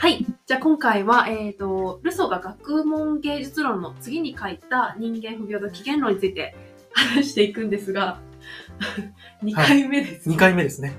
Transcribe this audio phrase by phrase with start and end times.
[0.00, 0.24] はい。
[0.46, 6.56] じゃあ今回は、えっ、と、ルソーが学問芸術論の次に書いた人間不平等起源論について
[6.94, 8.18] 話していくんですが、
[9.44, 10.30] 2回目です。
[10.30, 10.96] 2回目 ですね。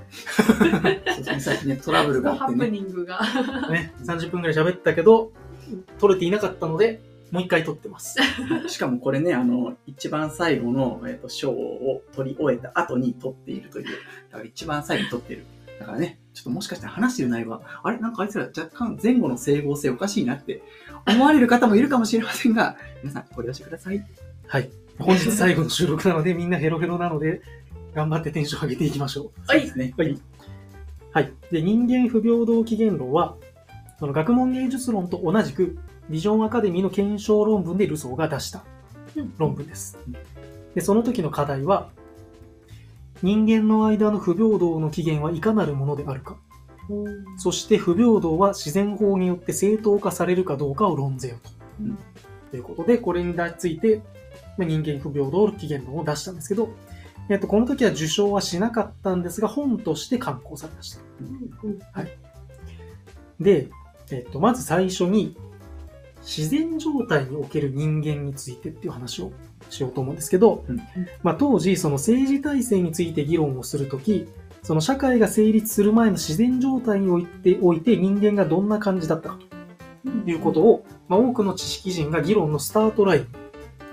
[1.40, 2.66] 最近ね、トラブルがあハってね。
[2.66, 3.22] プニングが。
[3.72, 5.32] ね、30分くらい喋ったけど、
[5.98, 8.20] 撮れていなかったので、もう一回撮ってます。
[8.68, 13.86] しかもこれね、あの、一番最後の、えっと章を取り終えた後に撮っているという、
[14.30, 15.46] だから一番最後に撮っている。
[15.80, 18.00] だからね、ちょっともしかしたら話してる内容は、あれ？
[18.00, 20.64] なんかあいつら若干前後の整合性おかしいなって
[21.08, 24.06] 思われる方もいるかもしれませんが、皆さんご了承ください。
[24.48, 24.70] はい。
[25.00, 27.42] 本日最後の収録なので、みんなヘロヘロなので、
[27.94, 29.42] 頑張ってテンション上げていきましょう。
[29.48, 29.94] はいですね。
[29.98, 30.20] はい。
[31.12, 31.34] はい。
[31.52, 33.36] で、人間不平等起源論は、
[34.00, 35.78] その学問芸術論と同じく、
[36.10, 38.64] ビジョンアカデミーの検証論文でルソーが出した
[39.38, 39.98] 論文です。
[40.76, 41.90] で、その時の課題は、
[43.22, 46.38] 人間の間の不平等の起源はいかなるものであるか、
[47.38, 51.50] そして不平等は自然法によって正当化されるかどうかを論ぜよと。
[51.82, 51.98] うん
[52.52, 54.02] ということで、これについて、
[54.58, 56.70] まあ人間不平等起源論を出したんですけど、
[57.30, 61.02] えっと、この時は受賞はしなかったんですが、本として刊行されました。
[63.40, 63.70] で、
[64.12, 65.38] えっと、まず最初に、
[66.22, 69.32] 自然状態における人間についてっていう話を
[69.70, 70.78] しようと思うんですけど、うん。
[71.24, 74.28] まあ、当時、その政治体制について議論をするとき、
[74.64, 79.62] その社会が成立する前の自然状態においておいて人間がどんな感じだったかと。
[80.26, 83.28] いうことを、まあ、多くの知識人が議論のスタートラインに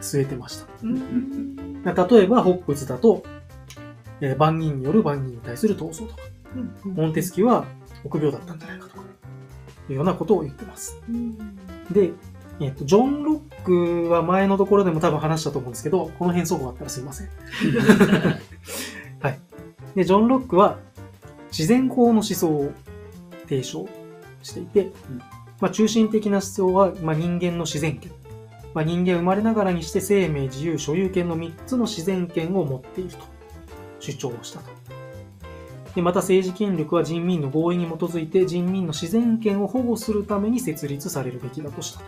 [0.00, 0.66] 据えてました。
[0.82, 3.22] うんまあ例えば、ホップズだと、
[4.20, 6.22] えー万人による万人に対する闘争とか、
[6.84, 7.66] モンテスキは
[8.04, 9.02] 臆病だったんじゃないかとか、
[9.88, 11.00] いうようなことを言ってます。
[11.90, 12.12] で、
[12.60, 17.28] えっ、と、ジョン・ロックは前のところでも多分話したと思うんですけど、この辺相互あったらすいません。
[19.20, 19.38] はい。
[19.94, 20.78] で、ジョン・ロックは
[21.50, 22.72] 自然法の思想を
[23.48, 23.88] 提唱
[24.42, 24.92] していて、
[25.60, 28.12] まあ、中心的な思想は、まあ、人間の自然権。
[28.74, 33.18] まあ、人間生まれながらにして生命、自由、所有権の3つの自然権を持っていると
[33.98, 34.77] 主張をしたと。
[35.98, 42.04] でまた政治権力は人民の合意に基づいて人民の自然権を保護するために設立されるべきだとしたと。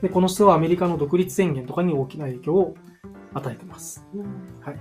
[0.00, 2.76] でこの思想はアメリカの独立宣言とかに大きな影響を
[3.34, 4.06] 与えてます。
[4.62, 4.78] はい。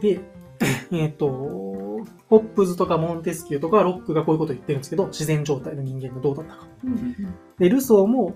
[0.00, 0.22] で、
[0.92, 6.66] えっ、と、ホップズとかモンテスキューとかロックがこういうことを言ってるんですけど、自然状態の人間がどうだったか。
[7.58, 8.32] で、ルソーも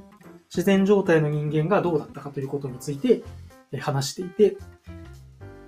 [0.55, 3.23] 自然状態の人間がどうだったかということについて
[3.73, 4.59] え話していて、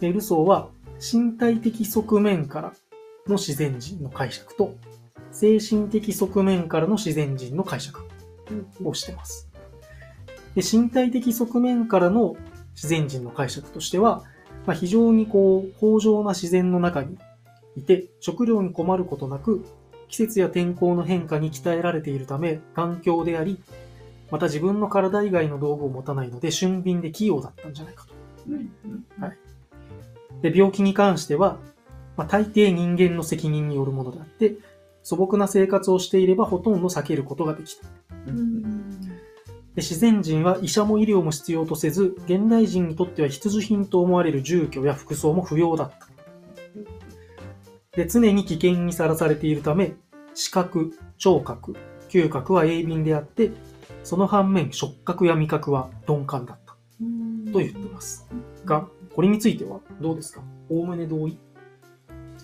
[0.01, 0.69] でルソーは
[1.01, 2.73] 身体的側面から
[3.27, 4.77] の自然人の解釈と、
[5.33, 8.01] 精神的側面からの自然人の解釈
[8.85, 9.49] をしてます。
[10.55, 12.37] で身体的側面からの
[12.75, 14.25] 自然人の解釈としては、
[14.67, 17.19] まあ、非常にこう、豊穣な自然の中に
[17.77, 19.65] いて、食料に困ることなく、
[20.09, 23.61] 季節や天候の変化に鍛えられているため、環境であり、
[24.31, 28.15] また自分の体以外の道具を持たないので、俊敏で器用だったんじゃないかと。
[30.43, 31.59] で、病気に関しては、
[32.17, 34.57] まあ、大抵人間の責任によるものであって、
[35.03, 37.87] 素朴な生活をしていればほとんど避けることができた。
[39.75, 46.09] で自然人は医者も医療も必要とせず、現代人にとっては必需品と思われる住居や服装も不要だった。
[47.97, 49.95] で常に危険にさらされているため、
[50.35, 51.77] 視覚、聴覚、
[52.09, 53.53] 嗅覚は鋭敏であって、
[54.03, 56.75] その反面触覚や味覚は鈍感だった。
[57.53, 58.29] と言ってます。
[58.65, 60.43] が、これについてはどうですか？
[60.69, 61.39] おおむね同意？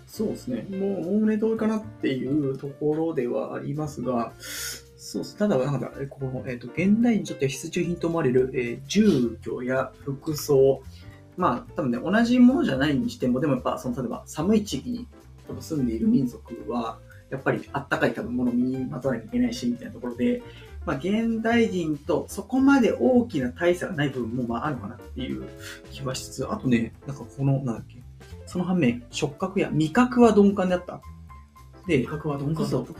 [0.06, 0.66] そうですね。
[0.70, 5.36] もう、おおむね同意かなっていうところではありますが、そうです。
[5.36, 10.82] ただ、なんか、この、えっ、と、現代にとっては必需品と思われる、えー住居や服装、
[11.36, 15.06] まあ、多分ね、同じものじゃないにしても、でもやっぱ、その、例えば、寒い地域に
[15.60, 16.98] 住んでいる民族は、
[17.30, 20.42] やっぱりあったかい多分ものを身にまとわなきゃいけないし、みたいなところで、
[20.86, 25.44] まあ、現代人とそこまで大きな大差がない部分も、まあ、あるのかなっていう
[25.90, 28.00] 気はしつつ、あとね、なんかこの、なんだっけ、
[28.46, 31.00] その反面、触覚や味覚は鈍感であった。
[31.88, 32.92] で、味覚は鈍感だった。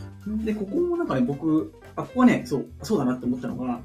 [0.45, 3.79] で、ここもなんかね、僕、あ、ここはね、そう、そうだなって思ったのが、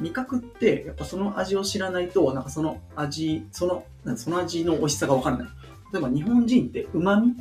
[0.00, 3.84] 味覚って、やっぱその味を知らないと、なんかその味、その、
[4.16, 5.48] その味の美味しさがわからない。
[5.92, 7.34] 例えば日本人って旨味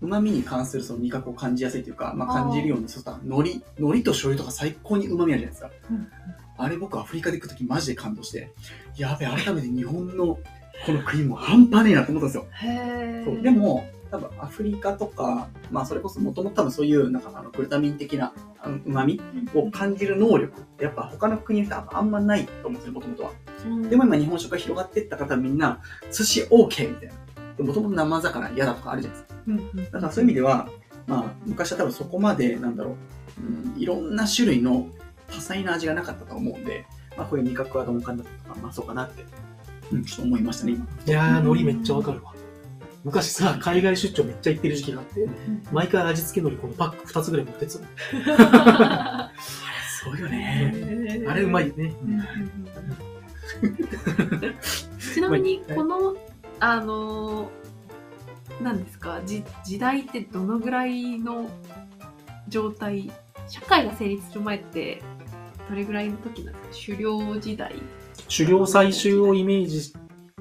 [0.00, 5.70] 旨味に関するその味覚を感じやすいというか、まあ、感じるように、そうした海苔、海苔と醤油とか最高に旨味あるじゃないですか。
[6.60, 8.52] あれ僕アフリカで行くときマジで感動して、
[8.96, 10.38] やべ、改めて日本の
[10.86, 12.46] この国も半端ねえなと思ったんですよ。
[12.52, 18.32] へそうでも、多分アフリカとか、まあそれこそもともと多分そういうなんかあのグルタミン的な
[18.64, 19.20] うまみ
[19.54, 23.30] を感じる能力ってやっぱ他の国の人はあんまないと思うんですよ、もともとは。
[23.88, 25.80] でも今日本食が広がっていった方はみんな
[26.10, 27.14] 寿司 OK みたいな。
[27.58, 29.92] もともと生魚嫌だとかあるじゃないですか。
[29.92, 30.68] だからそういう意味では、
[31.06, 32.96] まあ、昔は多分そこまで、なんだろ
[33.38, 34.88] う、うん、いろんな種類の
[35.28, 39.24] 多彩な味がなかったと思うんで、まあ、こういう味覚は鈍感だったとか、まあそうかなって、
[39.92, 40.86] うん、ちょっと思いましたね、今。
[41.06, 42.34] いやー、海苔めっちゃわかるわ。
[43.04, 45.28] 昔さ、海外出張めっちゃ行ってる時期があって、
[45.72, 49.30] 毎回味付け海苔このパック2つぐらい持ってってたの
[49.88, 51.24] すごいよね。
[51.26, 51.94] あれうまいよね。
[55.14, 56.16] ちなみにはいこの、
[56.60, 59.20] あのーなんですか？
[59.24, 61.48] じ時代ってどのぐらいの
[62.48, 63.12] 状態
[63.46, 65.00] 社会が成立する前って
[65.68, 66.92] どれぐらいの時なんですか？
[66.92, 67.74] 狩猟時代。
[68.36, 69.92] 狩猟採集をイメージ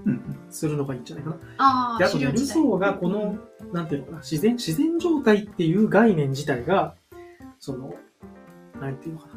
[0.06, 1.38] うんするのがいいんじゃないかな。
[1.58, 3.38] あであとね、ルソーがこの、
[3.72, 6.96] なんていうのかな、自然、自然状態っていう概念自体が、
[7.60, 7.94] その、
[8.81, 9.34] なんていうのかな。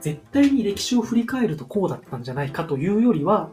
[0.00, 3.50] 絶対に歴史を振り返るとこうだったんじゃないかというよりは、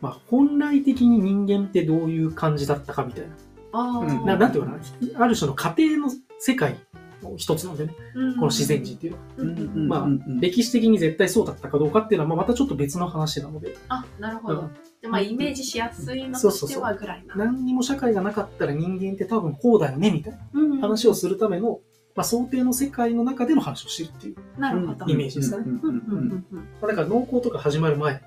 [0.00, 3.34] まあ、本来的に人間ってどういう感じだったかみたいな。
[3.72, 4.24] あー。
[4.24, 6.76] ななんていうのかな、ある種の家庭の世界
[7.22, 8.34] の一つなんでね、うん。
[8.34, 9.24] この自然人っていうのは。
[9.38, 9.48] うん。
[9.48, 10.40] うんうんまあうん。
[10.40, 14.70] 歴史的に絶対そうだったかどうかっていうのは、まあ、またちょっと別の話なので、あなるほど、うん。
[15.02, 16.82] でまあイメージしやすいのとしてそうそうそう。
[16.82, 21.80] はぐらいな何にも社会がなかったら人間って多分こうだよねみたいなうん話をするための、
[22.14, 24.60] まあ、想定の世界の中での話をしてるっていう。
[24.60, 25.64] なるほど、イメージですかね。
[25.66, 26.58] うんうんうんうんうんうん。
[26.58, 28.14] まあ、だから農耕とか始まる前。
[28.14, 28.20] うん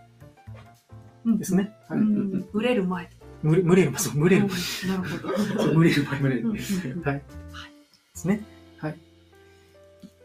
[1.25, 1.73] ですね。
[1.87, 3.09] はいうんうん売れる前
[3.43, 4.95] 群れる前、そう、群れる前。
[4.95, 6.61] うんなるほどそう群れる前、群れるうん前。
[6.91, 7.15] うんうんはい。
[7.15, 7.23] で
[8.13, 8.43] すね。
[8.77, 8.97] はい。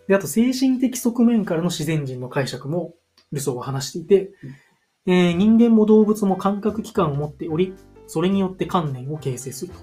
[0.07, 2.95] で、あと、精神的側面からの自然人の解釈も、
[3.33, 4.31] ルソーは話していて、
[5.07, 7.75] えー人間も動物も感覚器官を持っており、
[8.07, 9.79] それによって観念を形成すると。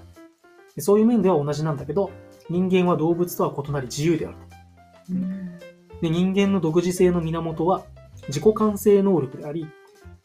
[0.76, 2.10] でそういう面では同じなんだけど、
[2.48, 6.00] 人間は動物とは異なり自由であると。
[6.00, 7.84] で人間の独自性の源は
[8.28, 9.66] 自己完成能力であり、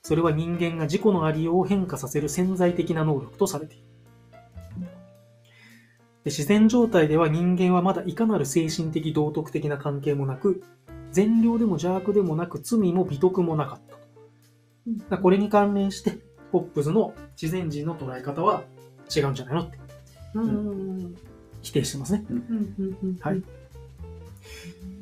[0.02, 3.86] それは人間が自己のありようを変化させる潜在的な能力とされている。
[6.24, 10.64] で自然状態では人間はまだいかなる精神的道徳的な関係もなく、
[11.12, 16.20] 善良でも邪悪でもなく罪も美徳もなかったこれに関連して、
[16.52, 18.64] ポップズの自然人の捉え方は
[19.16, 19.78] 違うんじゃないのって
[20.36, 20.44] うん。
[20.44, 20.72] う
[21.08, 21.16] ん。
[21.62, 22.24] 否定してますね。
[23.20, 23.44] はい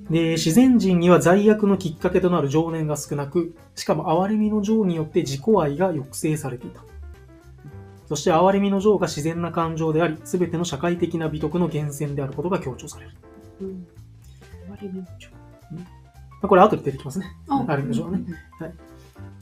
[0.09, 6.81] で、自然人には罪悪のきっかけとなる情念が少なく、しかも哀れみの情によって自己愛が抑制されていた。
[8.07, 13.11] そして哀れみの情が自然な感情であり、すべての社会的な美徳の源泉であることが強調される。
[13.61, 13.87] うん
[14.69, 15.29] 割り人情
[15.71, 15.83] ま
[16.43, 17.25] あこれ後で出てきますね。
[17.49, 18.23] ああるでしょうね。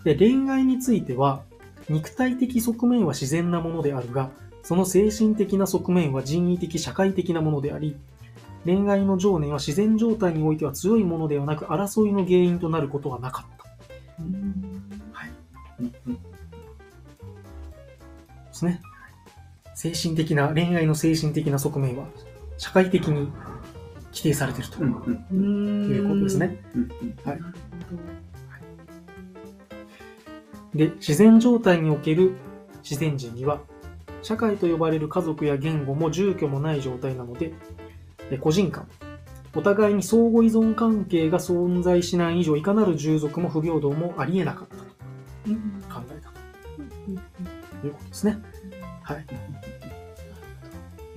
[0.03, 1.43] で、恋愛については、
[1.89, 4.29] 肉体的側面は自然なものであるが、
[4.63, 7.97] その精神的な側面は人為的社会的なものであり、
[8.65, 13.65] 恋愛の情念は自然状態においては強いものではなく、争いの原因となることはなかった。
[14.19, 14.35] うん
[15.79, 16.19] うんで
[18.51, 18.81] すね。
[19.75, 22.07] 精神的な、恋愛の精神的な側面は、
[22.57, 23.29] 社会的に
[24.11, 25.35] 規定されているとうんうんう
[25.89, 26.63] んいうことですね。
[26.73, 26.89] うん
[27.23, 27.39] はい。
[30.73, 32.35] で、自然状態における
[32.81, 33.59] 自然人には、
[34.21, 37.53] 社会と呼ばれる家族や言語も住居もない状態なので、
[38.29, 38.87] で個人間、
[39.55, 44.75] お互いに相互依存関係が存在しない以上、いかなる従属も不平等もありえなかった。
[44.75, 44.83] と
[45.93, 48.37] 考えたということですね。
[49.01, 49.25] はい。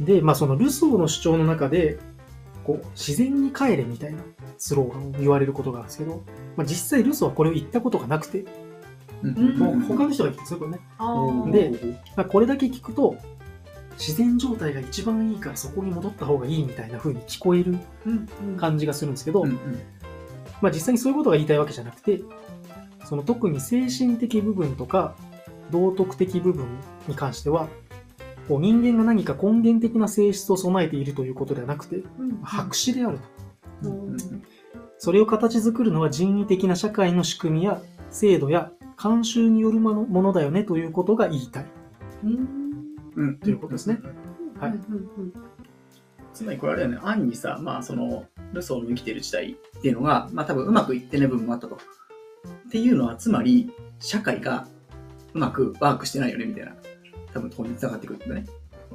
[0.00, 1.98] で、まあそのルソーの主張の中で、
[2.64, 4.18] こう、自然に帰れみたいな
[4.58, 5.88] スローガンを言われることがあるん。
[5.88, 6.22] ですけど、
[6.56, 8.44] まあ実際ルソーはこれを言ったことがなくて、
[9.22, 9.58] うん。
[9.58, 10.36] もう他の人が言ってるん。
[10.36, 11.70] ですよ、これね。
[11.70, 13.16] でまあ、これだけ聞くと、
[13.98, 17.76] 自然状態が一番いいからそこに戻った方がいいみたいな風に聞こえる
[18.06, 18.56] うんうん。
[18.56, 19.58] 感じがするんですけど、うんうん。
[20.62, 22.20] まあ実際にそういうことが言いたいわけじゃなくて、
[23.04, 25.16] その特に精神的部分とか
[25.70, 26.66] 道徳的部分
[27.08, 27.68] に関しては、
[28.48, 33.18] こう人間が何か根源的な性質を備えているということではなくて、うん白紙である
[33.82, 33.90] と。
[33.90, 33.92] う。
[34.12, 34.16] ん
[35.00, 41.66] それを形作るのは人為的な社会の仕組みや制度や慣習によるものものだよねということが言いたい。
[42.24, 42.67] うん
[43.16, 43.38] うん。
[43.38, 43.98] ということですね。
[44.60, 44.74] はい
[46.38, 51.76] つまりこれあれだよね、暗にさ、まあその、ルソーの生きてる時代っていうのが、まあ多分うまくいってない部分もあったと。
[51.76, 54.68] っていうのは、つまり、社会が
[55.34, 56.76] うまくワークしてないよね、みたいな、
[57.32, 58.28] 多分ところに繋がってくるん。
[58.28, 58.46] だね。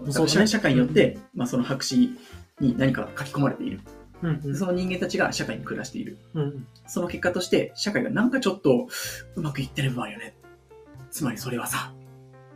[0.09, 2.17] そうね社会によって、まあその白紙
[2.61, 3.81] に何か書き込まれている。
[4.21, 4.41] うん。
[4.41, 4.55] うん。
[4.55, 6.17] その人間たちが社会に暮らしている。
[6.35, 6.67] うん。
[6.87, 8.31] その結果として、社会がなん。
[8.31, 8.87] かちょっと
[9.35, 10.35] うまくいってない部分あるよね。
[11.11, 11.93] つまりそれはさ、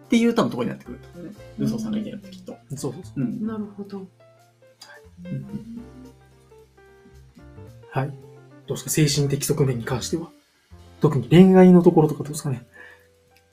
[0.08, 1.00] っていう多分ところになってくる。
[1.58, 2.58] ルソーさんが言ってきっと。
[2.76, 3.22] そうそうそう。
[3.22, 3.46] うん。
[3.46, 4.08] なるほど。
[7.92, 8.14] はい。
[8.68, 8.90] どうですか？
[8.90, 10.30] 精神的側面に関しては。
[11.02, 12.66] 特に恋愛のところとかどうですかね？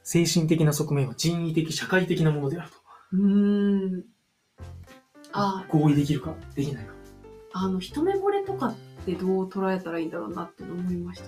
[0.04, 2.76] 精神的な側面は人為的、社会的なものであると。
[3.14, 4.04] うーん。
[5.32, 6.92] あ合意できるか、できないか。
[7.52, 11.26] あの、一目惚れとかってどう捉えたらいいんだろうなって思いました。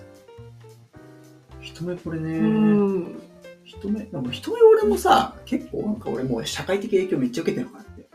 [1.59, 2.37] 一目惚れね。
[2.39, 3.21] うん。
[3.67, 8.07] 一目、でも一目惚れもさ、結構なんか俺もう社会的影響めっちゃ受けてるのかなって。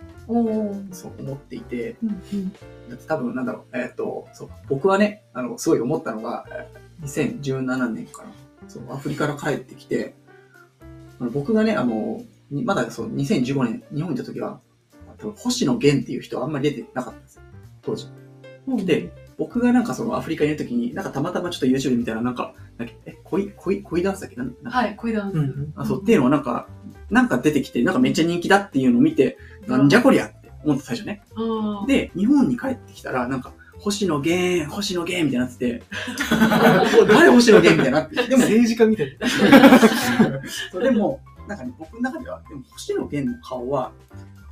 [0.93, 2.53] そう思っていて、うんうん。
[2.53, 2.59] だ
[2.95, 8.31] って多分なんだろう、えっ、と、そう、僕はね、あの、すごい思ったのが、えー2017年かな。
[8.69, 10.15] そう、アフリカから帰ってきて、
[11.21, 14.61] あの僕がね、あの、にまだそう、2015年、日本にいた時は、
[15.37, 17.43] 星野源っていう人はあんまり出てなかったんですよ、
[17.83, 18.07] 当時。
[18.87, 19.13] で、
[19.45, 24.37] 僕がなんかそのアフリカにいる時に、なんかたまたまちょっと YouTube みたいな、なんか、なんかえ、恋、恋、恋ダンスだっけ？
[24.37, 25.35] なんなんかはい、恋ダンス。
[25.39, 26.69] うんあ、そう、っていうのはなんか、
[27.11, 31.23] なんか出てきて、なんかめっちゃ人気だっていうのを見て、なんじゃこりゃって思った最初ね。
[31.37, 31.87] うん。
[31.87, 35.83] で、日本に帰ってきたら、なんか、星野源、星野源みたいになってて、
[37.01, 39.29] う ん誰星野源みたいになってて、でも、政治家みたいな。
[40.71, 43.91] そうでも、なんかね、僕の中では、でも星野源の顔は、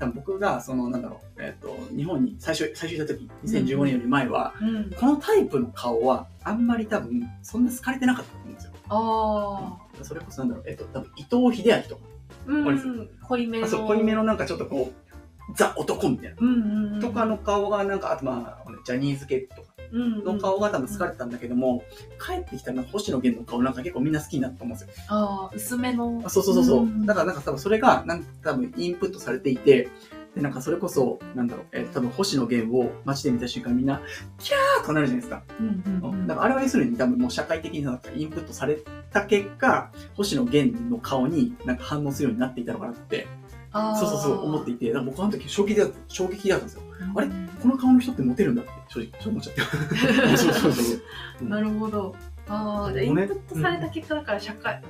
[0.00, 4.90] 多分僕が、その、なんだろう、えっ、と、日本に最初、最初いた時、2015年より前は、うん。
[4.90, 8.72] このタイプの顔は、あんまり多分、そんな好かれてなかったと思うんですよ。
[8.88, 10.04] ああ。
[10.04, 12.02] それこそなんだろう、えっ、と、多分伊藤英明とか、
[12.46, 13.10] うん。
[13.28, 13.66] 濃いめの。
[13.66, 16.36] あそう、濃いめのなんかちょっとこう、ザ男みたいな。
[16.40, 17.00] うんうんうん。
[17.00, 21.82] とかの顔がなんか、あとまあ、ジャニーズ系とかうんの顔が多分好かれてたんだけども、
[22.24, 25.04] 帰ってきたら星野源の顔なんか結構みんな好きになったと思うんですよ。
[25.08, 26.22] ああ、薄めの。
[26.24, 26.84] あそうそうそうそう。
[26.84, 29.88] んだからなんか多分それが、なん多分インプットされていて、
[30.34, 34.00] で、なんかそれこそ、なんだろう、えー多分星野源を街で見た瞬間みんな、
[34.38, 35.42] キャーとなるじゃないですか。
[35.58, 36.26] うんうんうん。
[36.28, 38.78] だからあれは要するに多分もう社会的になんかインプットされ
[39.12, 43.26] た結果、星野源の顔になんか反応するようになっていたのかなって、
[43.72, 46.82] そうそうそう思っていて、だから僕あの時衝撃だ衝撃だったんですよ。
[47.14, 47.26] あれ？
[47.26, 49.60] うんこの顔の人ってモテるんだって正直そう思っちゃって。
[50.36, 50.96] そうそうそ
[51.44, 51.48] う。
[51.48, 52.14] なるほど。
[52.48, 54.82] ああ、じゃあインプットされた結果だから社会、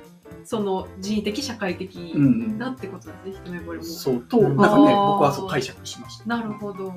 [0.45, 2.57] その人為的社会的うんうん。
[2.57, 3.83] だってことなんですね、一目惚れも。
[3.83, 6.25] そうと、うんなんかね、僕はそう解釈しました。
[6.25, 6.87] なるほど。
[6.87, 6.95] うん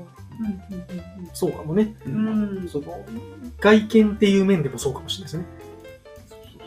[1.33, 1.95] そうかもね。
[2.07, 2.69] ううんうんうん。
[2.69, 3.05] その、
[3.61, 5.45] 外見っていう面でもそうかもしれないですね。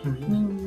[0.06, 0.16] ううん
[0.64, 0.67] ん。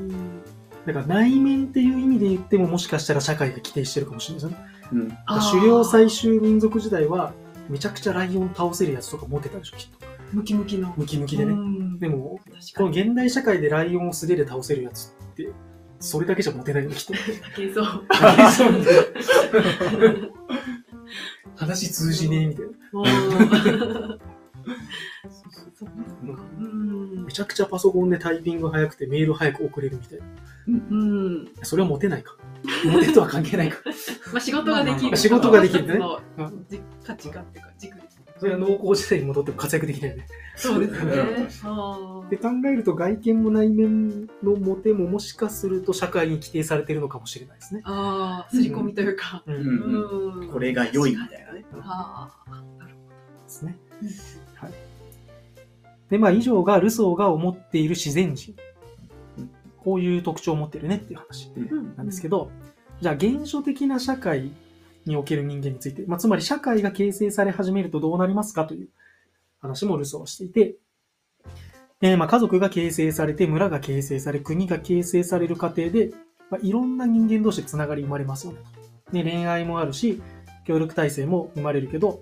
[0.92, 4.64] だから内面っていう意味で言ってももしかしたら社会が規定してるかもしれないですよね。
[4.92, 5.16] うん。
[5.26, 7.32] 狩猟採集民族時代は
[7.68, 10.06] めちゃくちゃライオン倒せるやつとか持ってたでしょ、きっと。
[10.32, 10.92] ムキムキの。
[10.96, 11.52] ムキムキでね。
[11.52, 12.84] うんでも、確こ。
[12.84, 15.50] の現代社会でライオンを素手で倒せるやつって、
[15.98, 17.12] それだけじゃモテないよ、きっと。
[17.54, 17.86] 竹そう。
[21.56, 22.70] 話通じねえみたいな。
[27.26, 30.24] めちゃくちゃパソコンでタイピング早くてメール早く送れるみたいな。
[30.68, 31.48] うん。
[31.62, 32.36] それはモテないか。
[32.84, 33.78] モテとは関係ないか。
[34.32, 35.16] まあ仕事ができる。
[35.16, 36.00] 仕事ができるね
[37.04, 38.24] 価値観っていうか軸ですね。
[38.38, 40.26] それは農耕時代に戻っても活躍できないよね。
[40.56, 41.12] そうですね
[42.30, 47.82] で考えると外見も内面のモテももしかすると社会に規定されてるのかもしれないですね。
[47.84, 49.42] あー、刷り込みというか。
[50.52, 51.64] これが良いみたいなね。
[51.80, 54.08] ああ、なるですねうん。
[54.08, 54.72] はい。
[56.10, 58.69] で、まあ以上がルソーが思っている自然人うん。
[59.84, 61.50] こういう特徴を持ってるねっていう話。
[61.96, 62.30] なんですけど。
[62.30, 62.50] ど、
[63.00, 64.52] じゃあ原初的な社会
[65.06, 68.88] における人間について、まあ、つまり社会が形成され始めるとどうなりますかという
[69.60, 70.76] 話もルソーはしていて、
[72.02, 76.12] えーまあ家族が形成されて、村が形成され、国が形成される過程で、
[76.50, 78.58] まあ、いろんな人間同士でつながり生まれますよね
[79.06, 79.12] と。
[79.12, 80.22] で、恋愛もあるし、
[80.66, 82.20] 協力体制も生まれるけど、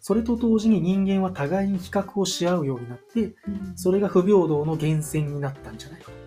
[0.00, 3.34] それと同時に人間は互いに比較をし合うようになって、
[3.76, 6.17] それが不平等の源泉になったんじゃないかと。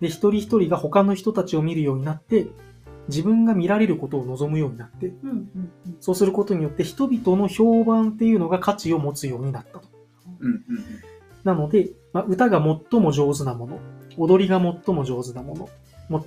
[0.00, 2.46] で、一人一人が他の人たちを見るようになって、
[3.08, 5.36] 自分が見られることを望むようになって、うんうん
[5.86, 5.96] うん。
[6.00, 9.88] そうすることによって人々の評判っていうのが価値を持つようになったと。
[10.40, 10.62] うんうん
[11.44, 12.60] なので、まあ、歌が
[12.90, 13.78] 最も上手なもの、
[14.16, 15.68] 踊りが最も上手なもの、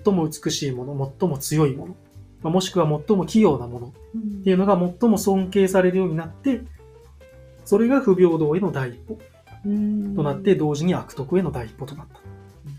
[0.06, 1.96] 最も美しいもの、最も強いもの、
[2.42, 4.40] まあもしくは最も器用なものうん。
[4.40, 6.62] っていうのが最も尊敬されるようになって、
[7.66, 9.20] それが不平等への第一歩
[9.66, 10.16] うん。
[10.16, 12.22] となって、同時に悪徳への第一歩となった。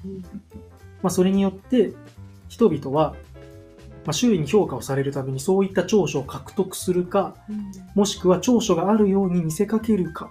[0.06, 0.49] うん
[1.02, 1.92] まあ、それによって、
[2.48, 3.14] 人々は、
[4.04, 10.30] まあ、周囲に評価をされるためにそういった長所を獲得するか、うんもしくは長所があるように見せかけるか、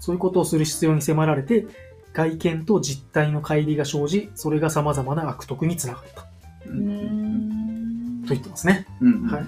[0.00, 1.66] そういうことをする必要に迫られて、
[2.12, 6.22] 外見と実態の乖離が生じ、それが様々な悪徳につながった。
[6.66, 8.86] ううんんと言ってますね。
[9.00, 9.46] うんはい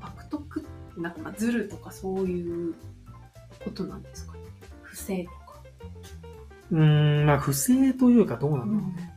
[0.00, 2.74] 悪徳ってなんかまあズルとかそういう
[3.64, 4.38] ことなんですかね？
[4.82, 5.36] 不正とか。
[6.70, 9.12] うーん、まあ、不正というかどうなんだろうね。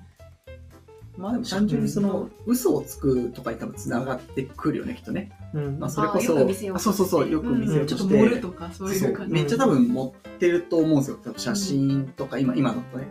[1.19, 5.31] まあでも単純にその嘘をつくとかに多分つながってくるよね、きっとね。
[5.53, 5.77] うん。
[5.77, 6.33] まあそれこそ、
[6.73, 8.05] あそうそうそう、よく見せようとして。
[8.05, 9.33] んちょっと盛るとかそういう感じ。
[9.33, 11.19] めっちゃ多分持ってると思うんですよ。
[11.21, 13.07] 多分写真とか、今、今のとね、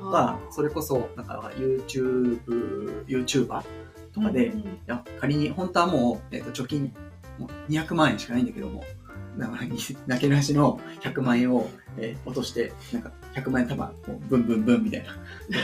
[0.00, 3.62] あは、それこそ、なんか YouTube、YouTuber
[4.14, 6.94] とかで、いうんや仮に本当はもう、えっと貯金
[7.38, 8.82] もう200万円しかないんだけども、
[9.36, 9.58] なか
[10.06, 15.16] なけなしの100万円を、えー落として、なんか100万円束、こうブンブンブンみたいな。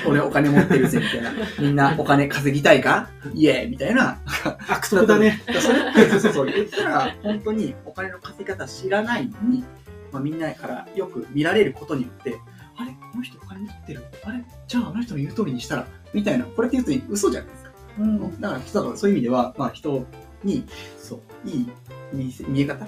[0.09, 1.33] 俺お金持ってるぜみたいな。
[1.59, 4.21] みんなお金稼ぎたいかイエーイみたいな。
[4.69, 5.43] 悪徳だね。
[5.47, 9.65] それ、そうそうそう、言ったら、本当にお金の稼ぎ方知らないのに、
[10.13, 12.39] まあ、みんなからよく見られることによって、
[12.77, 16.45] あれこの人お金持ってるあれじゃああの人の言う通りにしたらみたいな。
[16.45, 17.71] これって言うと嘘じゃないですか。
[18.01, 20.07] うんだから、だからそういう意味では、まあ、人
[20.45, 20.65] に、
[20.99, 21.69] そう、いい
[22.13, 22.87] 見せ見え方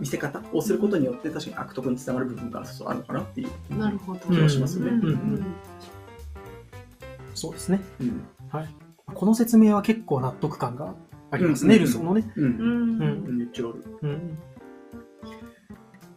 [0.00, 4.20] 見せ方をすることによって、確かに悪徳に伝わる部分がそうあるのかなっていうなるほど。
[4.20, 5.00] 気がしますよね。
[7.34, 7.80] そうですね。
[8.00, 8.22] うん。
[9.14, 10.94] この説明は結構納得感が
[11.30, 12.32] ありますね、うんルソーのね。
[12.36, 12.44] うん。
[12.44, 13.38] ううんん。
[13.38, 13.84] めっちゃある。
[14.02, 14.38] うん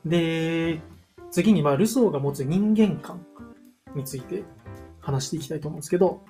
[0.06, 0.82] で、
[1.32, 3.26] 次に、まあ、ルソーが持つ人間観
[3.96, 4.44] について
[5.00, 6.26] 話していきたいと思うんですけど、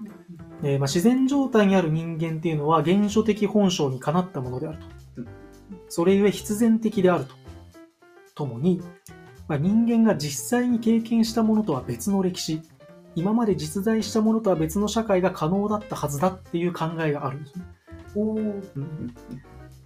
[0.63, 4.85] えーまあ、自然状態にある人間っていうのは原初的本性にかなったものであると
[5.17, 5.27] うん。
[5.89, 7.35] それゆえ必然的であると。
[8.35, 8.81] ともに、
[9.47, 12.61] まあ、人間が実際に経験したものとは別の歴史、
[13.15, 17.59] 今まで実在したものとは別の社会が可能だったはずだっていう考えがあるんです。
[17.59, 17.65] ね。
[18.15, 18.35] お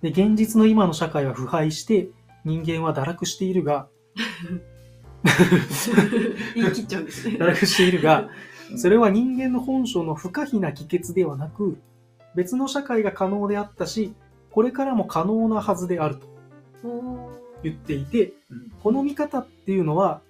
[0.01, 2.09] で、現実の今の社会は腐敗して、
[2.45, 3.87] 人間は堕落しているが、
[6.55, 7.37] 言い切っちゃうんですね。
[7.37, 7.47] 堕。
[7.47, 8.29] 落しているが、
[8.71, 8.79] うん。
[8.79, 11.77] それは人間の本性の不可避な帰結ではなく、
[12.35, 14.13] 別の社会が可能であったし、
[14.51, 16.27] これからも可能なはずであると
[17.63, 20.21] 言っていてうん、この見方っていうのは、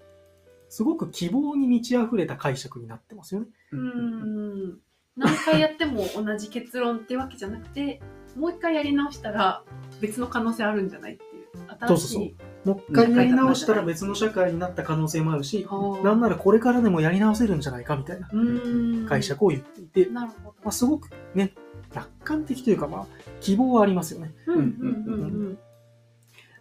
[0.70, 3.48] すごく希望に満ち溢れた解釈になってますよね。
[3.72, 4.80] うーん。
[5.16, 8.02] 何回やっても同じ結論ってわけじゃなくて、
[8.36, 9.64] もう一回やり直したら
[10.00, 11.48] 別の可能性あるんじゃないっていう。
[11.80, 12.36] 新しい。
[12.66, 19.08] もう一回やり直したら別の社会になった可能性もあるし、はあなんならこれからでもやり直せるんじゃないかみたいなうーん。
[19.08, 21.54] 解釈を言っていて、なるほまあ、すごくね、
[21.94, 23.06] 楽観的というか、まあ、
[23.40, 24.34] 希望はありますよね。
[24.46, 24.54] ど。
[24.54, 25.60] うんうんうん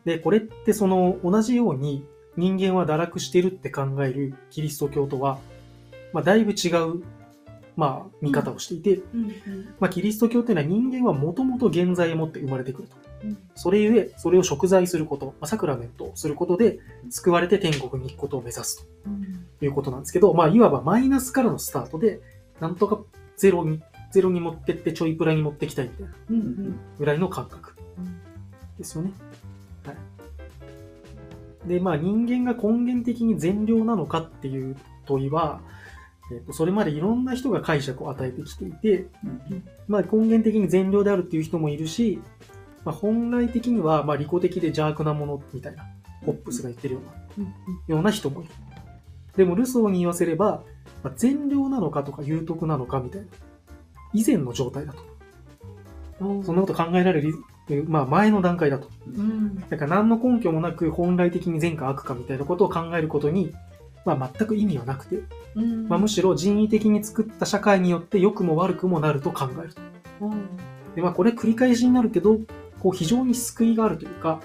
[0.06, 5.38] で、これってその同じように人間は堕落してるって考えるキリスト教とは、
[6.12, 7.02] まあ、だいぶ違う、
[7.76, 9.20] まあ、見方をしていて、うん。
[9.24, 9.30] うん
[9.80, 12.96] まあ、キリスト教っていうのは人間はもともと現在を持って生まれてくると。
[13.24, 13.38] うん。
[13.56, 16.78] それゆえ、それを贖罪すること、まあ、サクラメントをすることで、
[17.10, 19.44] 救われて天国に行くことを目指すうん。
[19.58, 22.20] ということなんですけど、まあ、いわばマイナスからのスタートで、
[22.60, 23.00] なんとか
[23.36, 28.20] ゼロに、ゼロに持ってってちょいプラに持っていきたいみたいなぐらいの感覚うん。
[28.78, 29.10] ですよね。
[31.66, 31.74] はい。
[31.74, 34.76] で、まあ人間が根源的に善良なのかっていう
[35.06, 35.60] 問いは、
[36.32, 39.06] えっと、それまでいろんな人が解釈を与えてきていて、
[39.88, 42.20] まあ根源的に善良であるっていう人もいるし、
[42.84, 45.84] まあ、本来的にはまあ利己的で邪悪なものみたいな、
[46.24, 47.00] ホップスが言ってるよ
[47.38, 47.48] うな、
[47.88, 48.50] ような人もいる。
[49.36, 50.62] でもルソーに言わせれば、
[51.02, 53.26] まあ、善良なのかとか有徳なのかみたいな、
[54.14, 55.02] 以前の状態だと。
[56.20, 57.34] うんそんなこと考えられる、
[57.86, 58.88] まあ前の段階だと。
[59.06, 63.52] うんだから何の根拠もなく本来的に善か悪かみたいなことを考えることに、
[64.04, 65.22] まあ、全く意味はなくて、
[65.56, 69.80] うんまあ、むしろ人為的に作った社会によって良くも悪くもなると考えると。
[70.20, 70.48] うん
[70.94, 72.38] でまあ、これ繰り返しになるけど、
[72.80, 74.40] こう非常に救いがあるというか、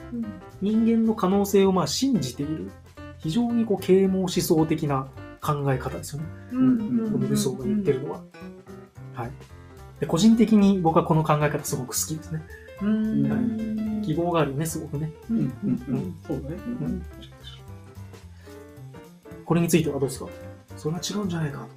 [0.62, 2.69] 人間の可能性をまあ信じている、
[3.19, 5.07] 非常にこう啓蒙思想的な
[5.39, 6.27] 考え方ですよね。
[6.51, 8.21] うんこのルソーが言ってるのは。
[9.13, 9.31] はい。
[10.01, 12.41] で個人的に僕はこの考え方すごく好きですね。
[12.81, 14.01] うん。
[14.03, 15.11] 希望があるよね、すごくね。
[15.29, 15.37] うん。
[15.37, 16.55] うんうんそうだね。
[16.55, 17.05] ん。
[19.45, 20.27] これについてはどうですか？
[20.77, 21.67] それは違うんじゃないか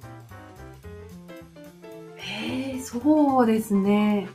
[2.17, 4.27] へえそうですね。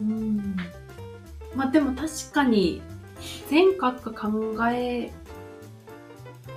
[0.00, 0.56] うん。
[1.54, 2.82] まあでも確かに
[3.48, 5.12] 善か悪か考え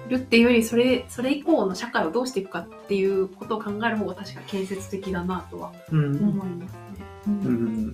[0.10, 6.18] るっていうよりそれそれ以降の社会をどうしていくかっていうことを考える方が確か建設的だなとはうん。
[6.18, 7.06] 思いますね。
[7.44, 7.94] ううんん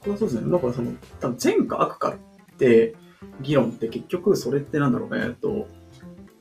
[0.00, 0.50] 僕はそうですね。
[0.50, 2.94] だからその、多分善か悪かって
[3.40, 5.68] 議論って結局それってなんだろうね、えっと、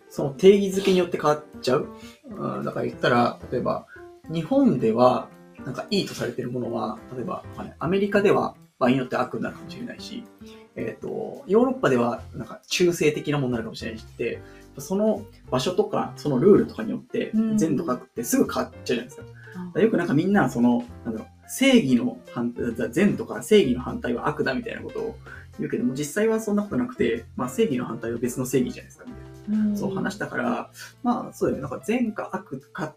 [0.09, 1.87] その定義づけによって変わっちゃう。
[2.29, 3.85] うん、だから言ったら、例えば、
[4.29, 5.29] 日本では、
[5.65, 7.43] なんかいいとされてるものは、例えば、
[7.79, 10.23] アメリカでは場合によって悪になるかもしれないし、
[10.75, 14.41] えっ、と、ヨーロッパではなんか中性的なものになるかもしれないしって、
[14.77, 19.23] その場所とか、そのルールとかによってうん、善とか悪ってすぐ変わっちゃうじゃないですか。
[19.23, 25.15] だからよくなんかみんな、その、なんだろう、正義の反対、善とか正義の反対は悪だみたいなことを
[25.59, 29.67] 言うけども、実際はそんなことなくて、まあ正義の反対は別の正義じゃないですか、みたいな。
[29.67, 30.71] うんそう話したから、
[31.03, 32.95] まあそうだよね、なんか善か悪かっ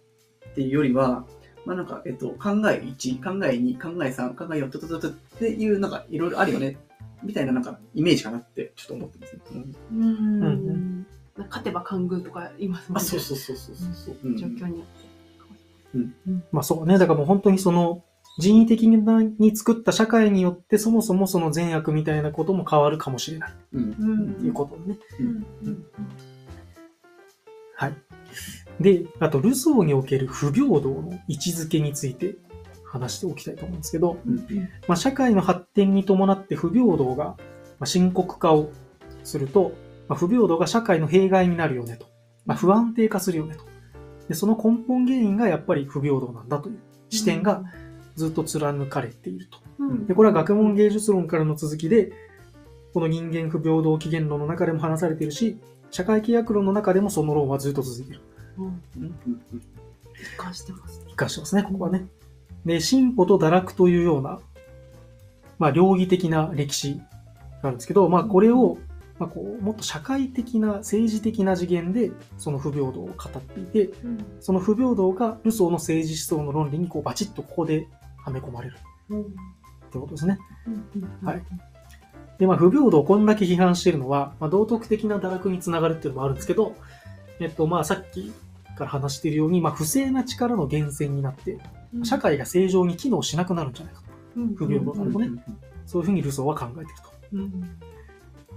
[0.54, 1.26] ていうよりは、
[1.66, 6.76] まあなんか、えっと、考え1、考え2、考え3、考え4、ととととっていう、なんかいろいろあるよね、
[7.24, 9.40] みたいななんかイメージかなってちょっと思ってますね。
[9.92, 14.16] うんうんうん勝てば官軍とか言いますもんあ、そうそうそうそうそう。
[14.22, 15.04] うん状況によって。
[16.52, 16.96] まあそうね。
[16.96, 18.04] だからもう本当にその、
[18.38, 24.98] 人為的に作った社会によってそもそもその善悪みたいなことも変わるかもしれないうんうんっていうことね。
[25.20, 25.84] うんうん
[27.76, 27.94] はい。
[28.80, 32.36] で、あと、ルソーにおける不平等の位置づけについて
[32.84, 34.36] 話しておきたいと思うんですけど、うん
[34.86, 37.36] まあ、社会の発展に伴って不平等がま
[37.80, 38.70] あ深刻化を
[39.24, 39.72] すると、
[40.08, 42.06] まあ、不平等が社会の弊害になるよねと。
[42.46, 43.64] まあ、不安定化するよねと。
[44.28, 46.78] で、その根本原因がやっぱり不平等なんだという
[47.10, 47.64] 視点が
[48.16, 49.58] ずっと貫かれていると。
[49.78, 52.12] うんで、これは学問芸術論からの続きで、
[52.92, 55.58] この人間不平等起源論の中でも話されているし、
[55.90, 58.20] 社会契約論の中でもその論はずっと続いている。
[58.58, 59.16] うん
[60.14, 61.04] 一貫してます。
[61.08, 62.06] 一貫してますね、ここはね。
[62.64, 64.40] で、進歩と堕落というような、
[65.58, 67.02] まあ、両義的な歴史が
[67.64, 68.78] あるんですけど、まあ、これを、
[69.18, 77.86] まあ、こう、もっと社会的な、政治的な次元で、その不平等を語っていて、うんその不平等がルソーの政治思想の論理に、こう、バチッとここで
[78.24, 78.76] はめ込まれる。
[79.10, 79.20] うん。
[79.22, 80.38] ってことですね。
[80.66, 81.42] うんはい。
[82.38, 86.74] で、まあ、不平等をこんだけ批判しているのは、まあ、道徳的な堕落につながるっていうのもあるんですけど、
[87.40, 88.32] えっと、まあ、さっき
[88.76, 91.58] から話しているように、まあ、不正な力の源泉になって、
[91.94, 92.04] うん。
[92.04, 94.06] 社会が正常に機能しなくなるんじゃないかと。
[94.36, 94.54] うん。
[94.54, 95.26] 不平等なるとね。
[95.26, 95.42] うん
[95.86, 97.12] そういうふうにルソーは考えていると。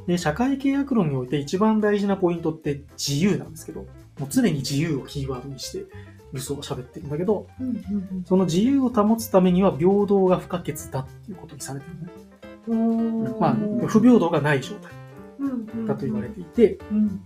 [0.08, 3.82] うんで、社会契約論において一番大事なポイントって自由なんですけど、
[4.20, 5.86] もう常に自由をキーワードにして、
[6.34, 12.28] ルソーは喋ってるんだけど、うんうんその自由を保つためには平等が不可欠だっていうことにされてるね。
[12.68, 13.40] うん。
[13.40, 13.56] まあ、
[13.88, 14.92] 不平等がない状態
[15.40, 17.24] うんだと言われていて、うん。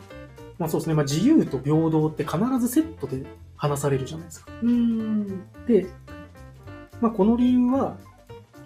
[0.59, 3.23] まあそうですね、まあ自由と平等って必ずセットで
[3.55, 4.51] 話されるじゃないですか。
[4.61, 5.27] うん。
[5.65, 5.87] で、
[6.99, 7.97] まあこの理由は、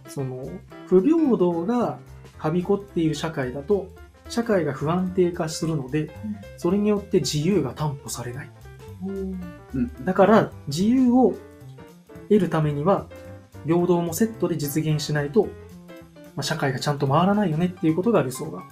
[0.07, 0.47] その、
[0.87, 1.99] 不平等が
[2.37, 3.89] はびこっている社会だと、
[4.29, 6.09] 社会が不安定化するので、
[6.57, 8.49] それによって自由が担保されない。
[10.03, 11.35] だから、自由を
[12.29, 13.07] 得るためには、
[13.65, 15.43] 平等もセットで実現しないと、
[16.35, 18.63] まあ、社会がちゃんと回らないよねっていうことがルソーが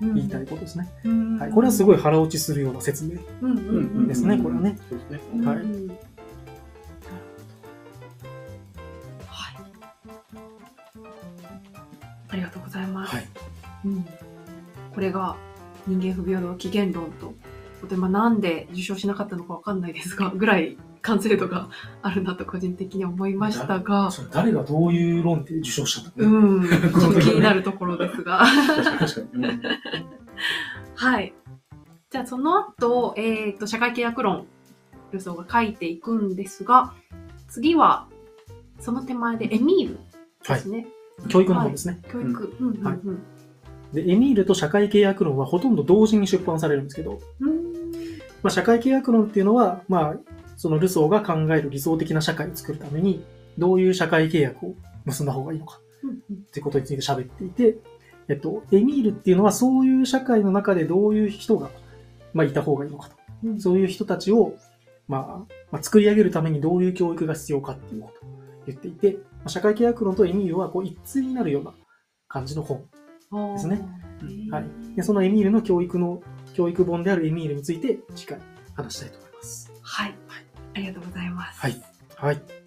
[0.00, 0.88] 言いたいことですね。
[1.04, 3.18] うんはい、これはすごい腹落ちするような説明。
[3.40, 4.78] うんうんうんですねこれはね。
[4.88, 5.46] そうですね。
[5.46, 5.66] はいはい。
[12.28, 13.14] ありがとうございます。
[13.14, 13.28] はい。
[13.84, 14.06] うん、
[14.94, 15.36] これが
[15.86, 17.34] 人間不平等起源論と、
[17.88, 21.68] でまあ、なんで受賞しなかったのかわかんないですが、 ぐらい完成度が
[22.02, 26.68] あるなと個人的に思いましたが、誰がどういう論点で受賞したのか、うん、
[27.00, 28.44] ちょっと気になるところですが。
[30.94, 31.34] はい。
[32.10, 34.46] じゃあその後、えっ、と、社会契約論、
[35.12, 36.92] ルソーが書いていくんですが、
[37.48, 38.06] 次は、
[38.78, 39.98] その手前でエミール
[40.46, 40.86] ですね。
[41.28, 42.00] 教育の方ですね。
[42.10, 42.54] 教育。
[42.60, 43.22] うん、うん、はいうん。
[43.92, 47.72] で、エミールと社会契約論はほとんど同時に出版されるんですけど、うん
[48.42, 50.16] まあ、社会契約論っていうのは、まあ、
[50.56, 53.24] そのルソーが考える理想的な社会を作るために、
[53.58, 54.74] どういう社会契約を
[55.04, 57.76] 結んだ方がいいのかうんっていうことについて喋っていて、
[58.28, 61.70] えっと、エミールっていうのはそういう社会の中でどういう人が、
[62.32, 63.16] まあ、いた方がいいのかと。
[63.44, 64.54] うんそういう人たちを、
[65.08, 68.30] まあ、まあ、作り上げるためにどういう教育が必要かっていうことを
[68.66, 71.72] 言っていて、まあ、社会契約論とエミールはこう一対になるような
[72.28, 72.84] 感じの本。
[73.54, 73.80] ですね。
[74.50, 74.64] はい。
[74.96, 76.22] で、そのエミールの教育の、
[76.54, 78.38] 教育本であるエミールについて次回
[78.74, 79.72] 話したいと思います。
[79.80, 80.14] はい。
[80.74, 81.60] ありがとうございます。
[81.60, 81.82] はい。
[82.16, 82.61] はい。